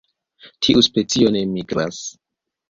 Tiu 0.67 0.81
specio 0.87 1.29
ne 1.37 1.45
migras. 1.51 2.01